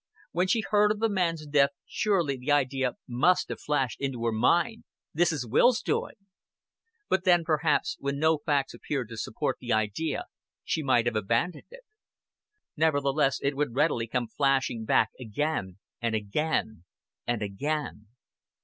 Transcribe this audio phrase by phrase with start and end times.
[0.31, 4.31] When she heard of the man's death, surely the idea must have flashed into her
[4.31, 6.15] mind: "This is Will's doing."
[7.07, 10.25] But then perhaps, when no facts appeared to support the idea,
[10.63, 11.85] she might have abandoned it.
[12.75, 16.83] Nevertheless it would readily come flashing back again and again,
[17.27, 18.07] and again.